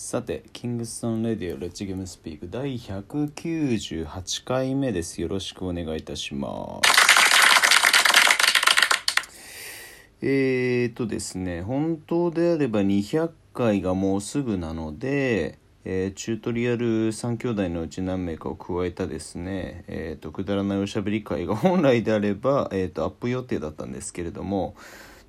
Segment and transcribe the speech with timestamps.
[0.00, 5.20] さて、キングストンレディオレッチゲームスピーク第198回目です。
[5.20, 6.90] よろしくお願いいたします。
[10.22, 24.76] えーとですね、本当であれば200回がもうすぐなので、えーチュートリアル3兄弟のうち何名かを加えたですね、えーとくだらないおしゃべり会が本来であれば、えーとアップ予定だったんですけれども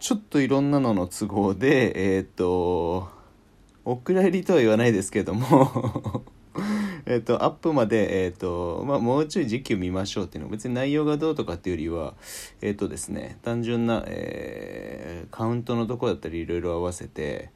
[0.00, 3.14] ちょっといろんなのの都合でえっ、と
[3.88, 6.24] お蔵入りとは言わないですけども。
[7.06, 10.48] えっとアップまで、えっとまあ、もうちょい時期を見ましょうっていうの。
[10.48, 12.14] は別に内容がどうとかっていうよりは
[12.62, 17.50] えっ、とですね単純な、えーカウントのとこだったりいろいろ合わせて、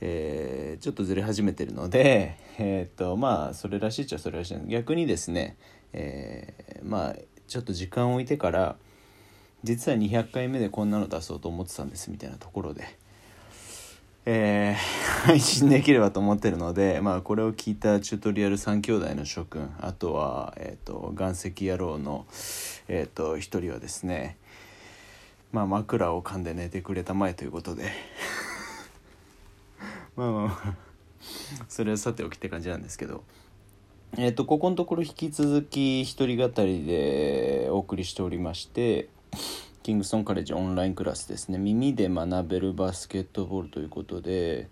[0.00, 4.58] えーちょっとずれ始めてるのでえっ、とまあそれらしいっちゃそれらしい。
[4.66, 5.58] 逆にですね、
[5.92, 7.16] えーまあ
[7.48, 8.76] ちょっと時間を置いてから
[9.62, 12.98] 実は200回目でこんなの出そうと思ってたんですみたいなところで。
[14.32, 22.24] えー配信できればと思ってるので、 まあ、これを聞いたチュートリアル3兄弟の諸君あとは、えー、と岩石野郎の、
[22.88, 24.38] えー、と一人はですね、
[25.52, 27.92] まあ、枕を噛んで寝てくれたまえということで
[30.16, 30.74] まあまあまあ
[31.68, 33.22] それはさておきって感じなんですけど。
[34.16, 39.08] えー、とここのところ引き続き一人語りでお送りしておりまして
[39.90, 41.58] キングストンカレッジオンラインクラスですね。
[41.58, 44.68] 耳で学べるバスケットボールということで、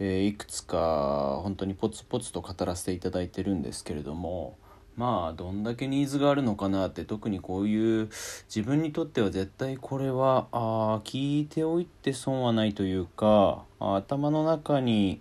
[0.00, 4.58] えーいくつか本当にポツポツと語らせていただいてるんですけれども
[4.96, 8.08] まあどんだけニーズがあるのかなって特にこういう
[8.52, 15.20] 自分にとっては絶対これはあ聞いておいて損はないというか頭の中に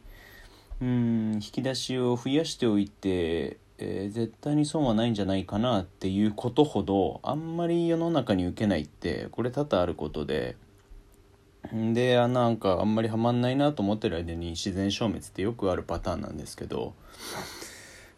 [0.81, 10.55] うん引き出しを増やしておいて、えー絶対に損はないんじゃないかなっていうことほどあんまり世の中に受けないってこれ多々あることで。
[11.75, 16.93] んであなんかあんまりハマんないなと思ってる間に自然消滅ってよくあるパターンなんですけど。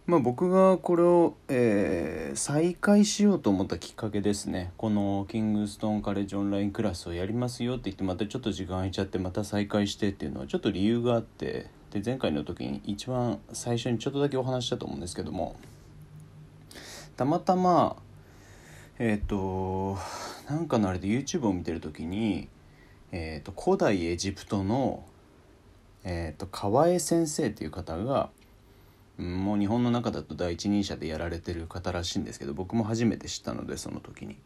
[0.06, 4.72] まあ僕がこれを、えー再開しようと思ったきっかけですね。
[4.78, 11.68] このキングストーンカレッジオンラインクラスをやりますよって言ってまたちょっと時間空いちゃってまた再開してっていうのはちょっと理由があって。
[11.92, 15.58] で前回の時に一番最初にちょっとだけお話したと思うんですけども
[17.18, 17.98] たまたま
[18.98, 19.98] えっ、と
[20.48, 22.48] なんかのあれで YouTube を見てる時に、
[23.12, 25.04] えー、と古代エジプトの、
[26.04, 28.30] えー、と川江先生っていう方が
[29.18, 34.38] もう日本の中だと第一人者でやられてる方らしいんですけど僕も初めて知ったのでその時に、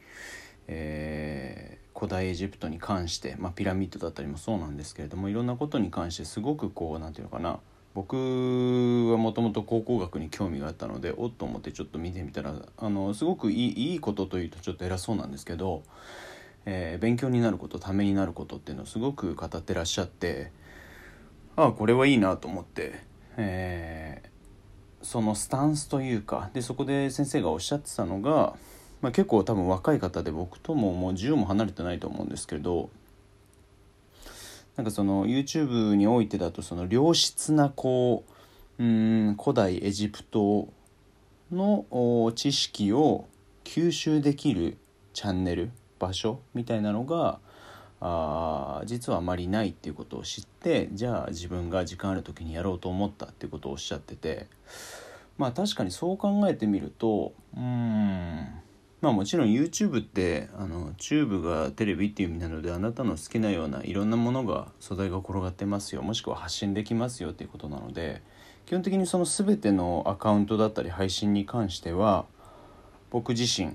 [0.68, 7.60] えー古代エジプトに関して、まあ、ピラミッドだったりもそうなんですけれどもいろんなことに関してすごくこうなんていうのかな
[7.94, 15.84] 僕はもともと考古学に興味があったのでおっと思ってちょっと見てみたらあのすごくいいいいことというとちょっと偉そうなんですけど、
[16.66, 20.52] えー勉強になることためになることっていうのをすごく語ってらっしゃって
[21.56, 23.00] ああこれはいいなと思って、
[23.38, 24.36] えー
[25.02, 28.56] そのスタンスというかでそこで先生がおっしゃってたのが、
[29.06, 32.90] まあ、結構多分若い方で僕とももう10も離れてないと思うんですけど
[34.78, 38.24] なんかその YouTube においてだとその良質なこ
[38.80, 38.88] うう
[39.32, 40.70] ん古代エジプト
[41.52, 43.28] の知識を
[43.64, 44.80] 吸収できる
[45.14, 47.38] チャンネル場所みたいなのが
[48.02, 54.48] あ実はあまりないっていうことを知ってじゃあ自分が時間ある時にやろうと思ったっていうことをおっしゃってて
[55.38, 58.65] まあ確かにそう考えてみるとうん
[59.02, 66.02] まあもちろん YouTube ってあのチューブがテレビっていう意味なのであなたの好きなようないろんなものが素材が転がってますよ。
[66.02, 68.22] もしくは発信できますよっていうことなので
[68.66, 72.26] 基本的にその全てのアカウントだったり配信に関しては
[73.12, 73.74] 僕自身、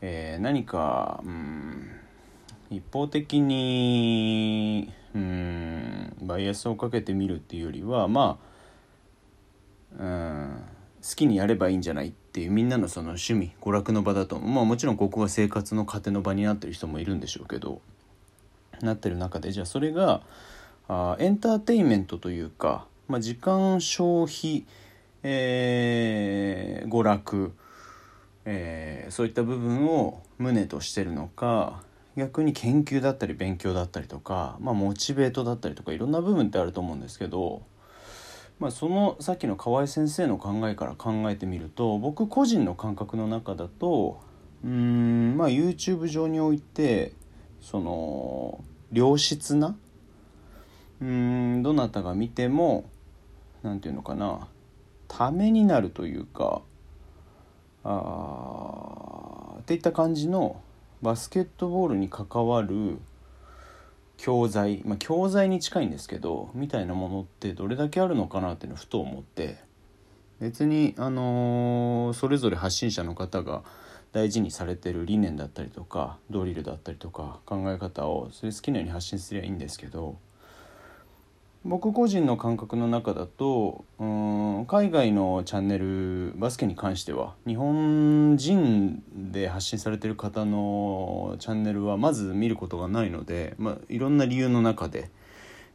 [0.00, 1.90] えー何かうん
[2.70, 8.38] 一方的にうんバイアスをかけてみるっていうよりはま
[9.98, 10.62] あうん
[11.02, 17.80] 好きにやればいいんじゃないってていうみんなのその趣味娯楽の場だとまあもちろんここが生活の糧の場になってる人もいるんでしょうけど
[18.80, 20.22] なってる中でじゃあそれが
[20.86, 24.66] あエンターテインメントというか、まあ、時間消費、
[25.24, 27.52] えー娯楽、
[28.44, 31.82] えーそういった部分を旨としてるのか
[32.16, 37.62] 逆に研究だったり勉強だったりとか、まあ、モチベートだったりとかいろんな部分ってあると思うんですけど、
[38.58, 44.20] まあ、そのさっきの河合先生の考えから考えてみると僕個人の感覚の中だと
[44.64, 47.12] うんまあ YouTube 上において
[47.60, 49.76] その良質な
[51.00, 52.90] うんどなたが見ても
[53.62, 54.48] 何て言うのかな
[55.06, 56.62] ためになるというか
[57.84, 60.60] あーっていった感じの
[61.00, 62.98] バスケットボールに関わる
[64.18, 69.56] 教材、まあ、教材に近いんですけどみたいなものってどれだけあるのかなっていうのをふと思って
[70.40, 73.62] 別にあのーそれぞれ発信者の方が
[74.12, 80.18] 大事にされてる理念だったりとかドリルだったりとか考え方をそれ好きなように発信すればいいんですけど
[81.64, 89.02] 僕個人の感覚の中だとうん海外のチャンネルバスケに関しては日本人
[89.32, 95.10] で発信されてる方のチャンネルはまず見ることがないので、まあ、いろんな理由の中で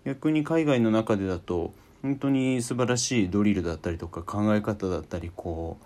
[0.06, 5.86] 逆に海外の中でだと本当に素晴らしいドリルだったりとか考え方だったりこう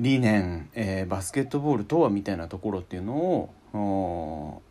[0.00, 4.62] 理念、えーバスケットボールとはみたいなところっていうのを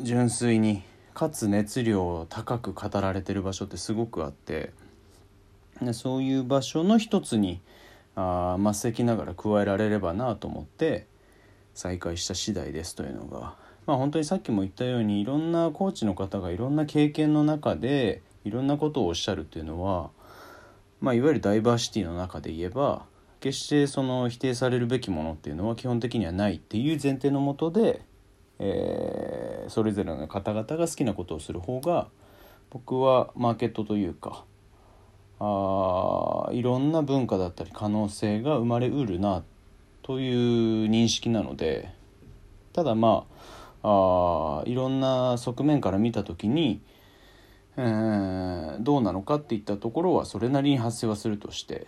[0.00, 0.82] 純粋に
[1.16, 4.74] かつ熱量高く語られてる場所ってすごくあって
[5.80, 7.62] でそういう場所の一つに
[8.16, 11.06] あ末席ながら加えられればなと思って
[11.72, 13.54] 再開した次第ですというのが。
[13.86, 20.10] まあ本当にさっきも言ったようにいろんなコーチの方がいろんな経験の中でいろんなことをおっしゃるっていうのは、
[21.00, 23.06] まあ、いわゆるダイバーシティの中で言えば
[23.40, 28.02] 決してその否定されるべきものっていうのは基本的にはないっていう前提のもとで、
[28.58, 32.06] えーそれぞれの方々が好きなことをする方が
[32.70, 34.44] 僕はマーケットというか
[35.40, 39.42] あいろんな文化だったり可能性が生まれうるな
[40.02, 41.90] という認識なので
[42.72, 43.26] ただま
[43.82, 46.80] ああいろんな側面から見た時に、
[47.76, 51.86] えーどうなのかっていったところはそれなりに発生はするとして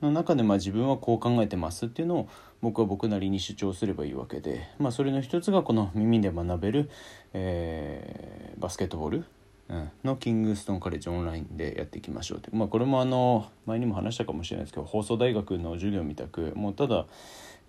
[0.00, 2.28] の中でまあ自分はこう考えてますっていうのを
[2.62, 6.90] 僕は僕なりに主張すればいいわけで、まあ、それの一つがこの耳で学べる、
[7.32, 9.24] えーバスケットボール、
[9.70, 17.06] うん、のキングストンカレッジオンラインでやっていきましょうって、まあ、これもあの前にも話したかもしれないですけど放送大学の授業みたくもうただ、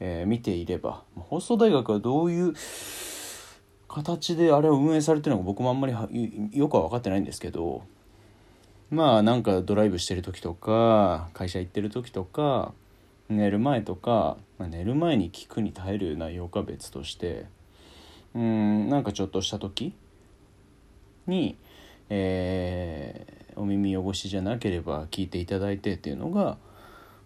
[0.01, 2.53] えー見ていれば放送大学はどういう
[3.87, 5.93] 形であれを運営されてるのか僕もあんまり
[6.53, 7.83] よくは分かってないんですけど
[8.89, 12.73] まあなんかドライブしてる時とか会社行ってる時とか
[13.31, 17.45] 寝る前とか、まあ、寝る前に聞くに耐える内容か別として
[18.35, 19.93] うんなんかちょっとした時
[21.27, 21.57] に、
[22.09, 26.57] えーお耳汚しじゃなければ聞いていただいてっていうのが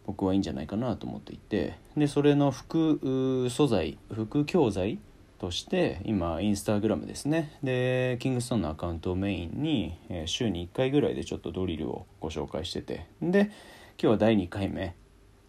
[0.05, 4.99] 僕はいいんじゃないかなと思っていてでそれの副素材副教材
[5.39, 7.57] として今インスタグラムですね。
[7.61, 13.51] でキングストーンのアカウントをメインに、えー週に1回ぐらいでちょっとドリルをご紹介しててで今
[13.97, 14.95] 日は第2回目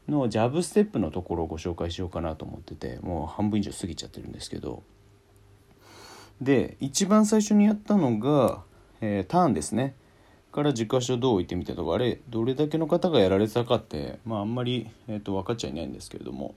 [0.08, 4.82] のジャブステップのところをご紹介しようかなと思っててもう半分以上過ぎちゃってるんですけど。
[6.40, 8.62] で一番最初にやったのが、
[9.00, 9.94] えーターンですね。
[10.56, 16.54] から軸足をどう置いてみたとかあれどれだけの方がやられてたかって、まあ、あんまり、えー、と分かっちゃいないんですけれども。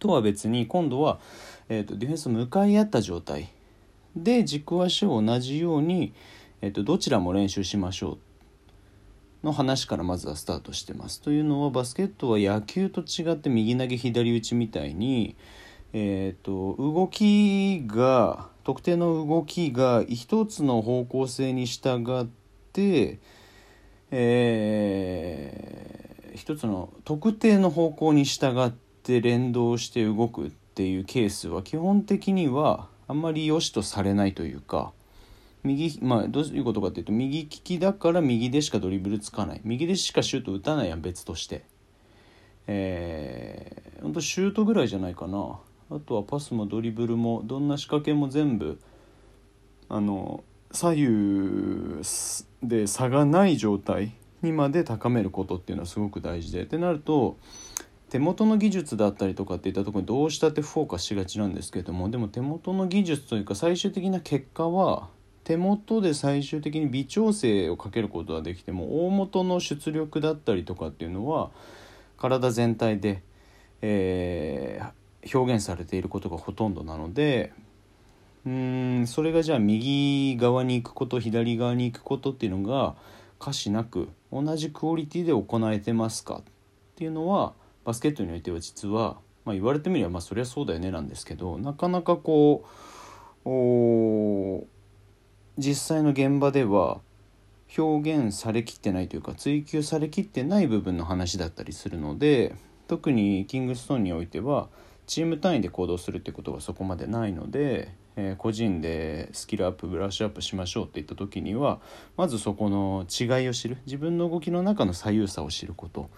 [0.00, 1.20] とは別に今度は、
[1.68, 3.48] えー、とディフェンス向かい合った状態。
[4.16, 6.12] で軸足を同じように、
[6.62, 8.18] えー、とどちらも練習しましょう。
[9.44, 11.20] の話からまずはスタートしてます。
[11.20, 15.36] というのはバスケットは野球と違って右投げ左打ちみたいに、
[15.92, 22.26] えー、と動きが特定の動きが一つの方向性に従っ
[22.72, 23.20] て、
[24.10, 26.04] えー
[26.34, 34.92] 一つの特定の方向に従って連動して動くっていうケースは基本的にはあんまり良しとされないというか
[35.64, 39.60] 右まあどういうことかっていうと右利きだから右でしかドリブルつかない。
[39.64, 41.64] 右でしかシュート打たないやん別として。
[42.66, 45.58] えー、ほんとシュートぐらいじゃないかな。
[45.90, 48.78] あとはパスもドリブルもどんな仕掛けも全部
[49.88, 52.02] あの左右
[52.62, 56.62] で差がない状態にまで高めることっていうのはすごく大事で。
[56.62, 57.38] ってなると
[58.10, 65.08] 手元の技術だったりとかっていったところにどうしたってフォーカスしがちなんですけどもでも手元の技術というか最終的な結果は
[65.44, 71.50] 手元で最終的に微調整をかけることができても大元の出力だったりとかっていうのは
[72.16, 73.22] 体全体で、
[73.82, 77.52] えー表現されていることがほとんどなので
[78.46, 82.94] うんそれがじゃあ右側に行くこと左側に行くことっていうのが
[83.38, 86.42] 可視なく同じクオリティで行えてますかっ
[86.96, 92.64] ていうのはバスケットにおいては実は、まあ、言われてみればまあそりゃそうだよねなんですけどなかなかこ
[93.44, 93.48] う
[95.56, 97.00] 実際の現場では
[97.76, 102.54] 表現されきってないというか追求されきってない部分の話だったりするので
[102.88, 104.68] 特にキングストーンにおいては
[105.06, 111.80] チーム単位で行動するってことがそこまでないので、えー個人でスキルアップブラッシュアップしましょうっていった時には
[112.16, 113.76] まずそこの違いを知る。
[113.86, 116.08] 自分の動きの中の左右差を知ること、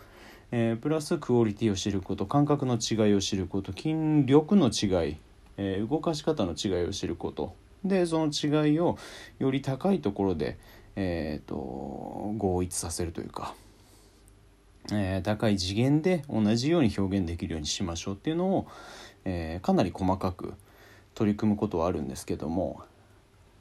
[0.53, 2.27] えープラスクオリティを知ること。
[2.27, 3.73] 感覚の違いを知ること。
[3.73, 5.17] 筋力の違い、
[5.57, 7.55] えー動かし方の違いを知ること。
[7.85, 8.99] でその違いを
[9.39, 10.59] より高いところで、
[10.97, 11.55] えーと、
[12.39, 13.55] 合一させるというか、
[14.93, 18.67] えー、高い次元で同じように表現できるようにしましょうっていうのを、
[19.25, 20.55] えー、かなり細かく
[21.15, 22.83] 取り組むことはあるんですけども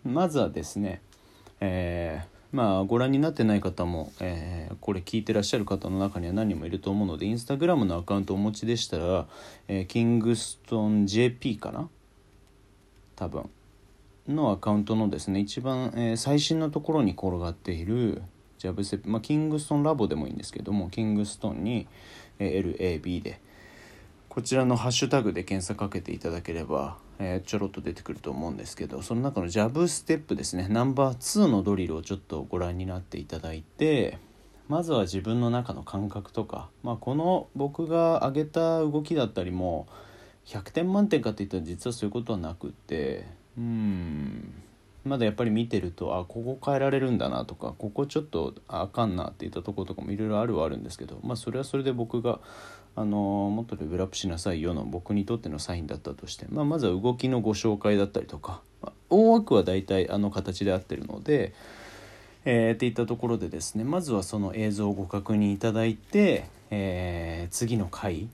[0.04, 1.02] まずはですね、
[1.60, 9.28] えーまあご覧になってない方も、えー、これ聞いてらっしゃる方の中には何人もいると思うのでインスタグラムのアカウントをお持ちでしたら、
[9.68, 11.90] えー、キングストン JP かな？
[13.18, 13.50] 多分。
[14.28, 18.22] のアカウントのですね一番、えー、最新のところに転がっている
[18.58, 21.88] ジャブセまあ、キングストンラボでもいいんですけどもキングストンに、
[22.40, 23.40] え、LAB で
[24.30, 34.18] こちらのハッシュタグで検索かけていただければ、えー、ちょろっと出てくると思うんですけどその中のジャブステップですねナンバー2のドリルをちょっとご覧になっていただいて
[34.68, 39.88] まずは自分の中の感覚とか、まあ、この僕が挙げた動きだったりも
[40.48, 43.26] 100点満点かっていったら実はそういうことはなくって
[43.58, 44.54] うん。
[45.06, 52.40] まだやっぱり見てるとあここ変えられるんだなとかここちょっとあかんなっていったところとかもいろいろあるはあるんですけどまあそれはそれで僕が
[52.96, 53.18] あの
[53.54, 61.54] もっとレベルアップしなさいよの僕にとってのサインだったとして、まあ、まずは動きのご紹介だったりとか、まあ、大枠は大体あの形で合ってるので、
[62.46, 68.28] えー、っていったところでですねまずはその映像をご確認いただいて、えー、次の回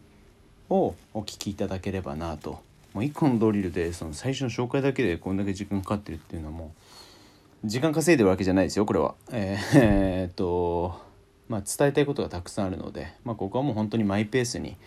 [0.69, 2.61] をお聞きいただければなと
[2.93, 6.73] もう1個のドリルでその最初の紹介だけでこんだけ時間かかってるっていうのはも
[7.63, 9.15] う時間稼いでるわけじゃないですよこれは。
[9.31, 11.11] えー、え、っと
[11.47, 14.77] まあ、伝えたいことがたくさんあるので、まあ、ここはもう本当にマイペースに、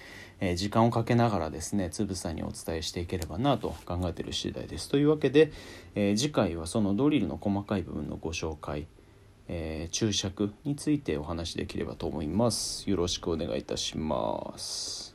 [0.40, 4.88] え、時間をかけながらですねつぶさにお伝えしていければなと考えている次第です。
[4.88, 5.52] というわけで、
[5.94, 8.86] え、次回はそのドリルの細かい部分のご紹介、
[9.46, 12.88] えー、注釈についてお話しできればと思います。
[12.88, 15.13] よろしくお願いいたします。